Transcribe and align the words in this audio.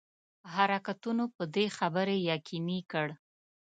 حرکتونو 0.53 1.23
په 1.35 1.43
دې 1.55 1.65
خبري 1.77 2.17
یقیني 2.33 2.79
کړ. 2.91 3.07